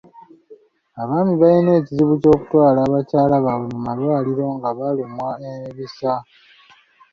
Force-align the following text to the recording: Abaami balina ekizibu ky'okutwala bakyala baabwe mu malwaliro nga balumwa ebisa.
Abaami 1.01 1.33
balina 1.41 1.71
ekizibu 1.79 2.13
ky'okutwala 2.21 2.79
bakyala 2.93 3.35
baabwe 3.45 3.67
mu 3.73 3.79
malwaliro 3.85 4.45
nga 4.55 4.69
balumwa 4.77 5.29
ebisa. 5.51 6.13